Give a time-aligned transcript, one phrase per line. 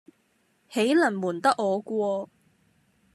[0.67, 2.29] 豈能瞞得我過。